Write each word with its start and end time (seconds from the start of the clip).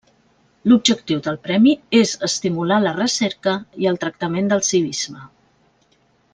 L'objectiu 0.71 1.19
del 1.27 1.37
premi 1.43 1.73
és 1.99 2.13
estimular 2.29 2.79
la 2.87 2.95
recerca 2.97 3.55
i 3.85 3.91
el 3.93 4.03
tractament 4.07 4.53
del 4.55 4.65
civisme. 4.73 5.25